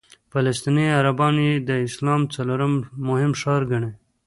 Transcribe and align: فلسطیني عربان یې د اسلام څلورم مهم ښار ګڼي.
فلسطیني 0.31 0.85
عربان 0.99 1.35
یې 1.45 1.53
د 1.69 1.69
اسلام 1.87 2.21
څلورم 2.35 2.73
مهم 3.07 3.31
ښار 3.41 3.61
ګڼي. 3.71 3.91